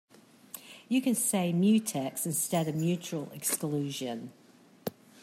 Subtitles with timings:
[0.89, 4.33] You can say mutex instead of mutual exclusion.